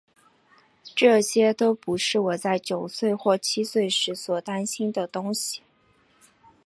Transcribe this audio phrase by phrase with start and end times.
[0.95, 5.61] 这些都不是我在九岁或七岁时所担心的东西。